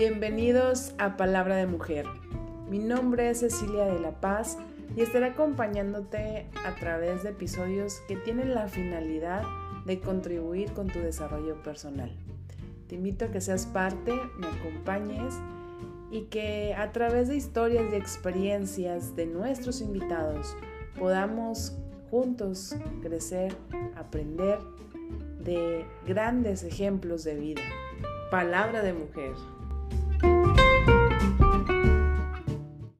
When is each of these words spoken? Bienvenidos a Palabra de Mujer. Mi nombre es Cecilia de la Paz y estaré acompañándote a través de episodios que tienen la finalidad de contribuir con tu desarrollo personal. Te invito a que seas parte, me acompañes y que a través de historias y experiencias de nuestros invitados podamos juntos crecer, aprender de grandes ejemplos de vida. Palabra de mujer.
Bienvenidos 0.00 0.94
a 0.96 1.18
Palabra 1.18 1.56
de 1.56 1.66
Mujer. 1.66 2.06
Mi 2.70 2.78
nombre 2.78 3.28
es 3.28 3.40
Cecilia 3.40 3.84
de 3.84 4.00
la 4.00 4.18
Paz 4.18 4.56
y 4.96 5.02
estaré 5.02 5.26
acompañándote 5.26 6.46
a 6.64 6.74
través 6.76 7.22
de 7.22 7.28
episodios 7.28 8.00
que 8.08 8.16
tienen 8.16 8.54
la 8.54 8.66
finalidad 8.66 9.42
de 9.84 10.00
contribuir 10.00 10.72
con 10.72 10.86
tu 10.86 11.00
desarrollo 11.00 11.62
personal. 11.62 12.16
Te 12.88 12.94
invito 12.94 13.26
a 13.26 13.30
que 13.30 13.42
seas 13.42 13.66
parte, 13.66 14.14
me 14.38 14.46
acompañes 14.46 15.34
y 16.10 16.22
que 16.30 16.74
a 16.78 16.92
través 16.92 17.28
de 17.28 17.36
historias 17.36 17.92
y 17.92 17.96
experiencias 17.96 19.14
de 19.16 19.26
nuestros 19.26 19.82
invitados 19.82 20.56
podamos 20.98 21.76
juntos 22.10 22.74
crecer, 23.02 23.54
aprender 23.96 24.60
de 25.44 25.84
grandes 26.06 26.62
ejemplos 26.62 27.22
de 27.22 27.34
vida. 27.34 27.62
Palabra 28.30 28.82
de 28.82 28.94
mujer. 28.94 29.34